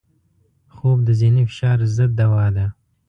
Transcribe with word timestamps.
خوب 0.75 0.97
د 1.07 1.09
ذهني 1.19 1.43
فشار 1.49 1.77
ضد 1.95 2.11
دوا 2.19 2.45
ده 2.55 2.65